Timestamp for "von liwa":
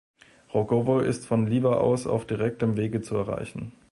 1.27-1.75